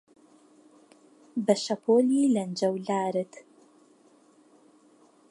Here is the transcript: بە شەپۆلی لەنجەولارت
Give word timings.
بە 1.45 1.55
شەپۆلی 1.65 2.31
لەنجەولارت 2.35 3.33